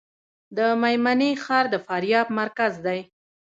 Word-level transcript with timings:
د 0.57 0.59
میمنې 0.81 1.31
ښار 1.43 1.65
د 1.73 1.75
فاریاب 1.85 2.27
مرکز 2.39 2.73
دی 2.85 2.99